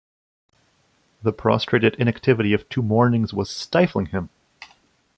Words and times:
The 1.21 1.31
prostrated 1.31 1.93
inactivity 1.99 2.53
of 2.53 2.67
two 2.69 2.81
mornings 2.81 3.35
was 3.35 3.51
stifling 3.51 4.07
him. 4.07 4.31